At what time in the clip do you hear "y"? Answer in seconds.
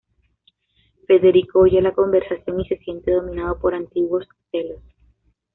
2.59-2.65